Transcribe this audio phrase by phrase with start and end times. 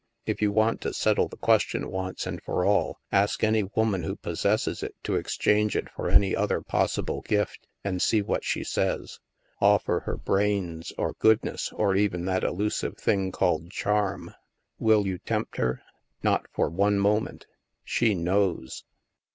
[0.25, 4.15] If you want to settle the question once and for all, ask any woman who
[4.15, 8.63] possesses it to ex change it for any other possible gift and see what she
[8.63, 9.19] says.
[9.59, 14.33] Offer her brains, or goodness, or even that elusive thing called charm.
[14.79, 15.83] Will you tempt her?
[16.23, 17.45] Not for one moment.
[17.83, 18.83] She knows.